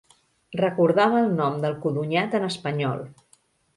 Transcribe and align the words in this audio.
Recordava 0.61 1.21
el 1.25 1.29
nom 1.41 1.59
del 1.65 1.77
codonyat 1.85 2.37
en 2.41 2.47
espanyol. 2.49 3.05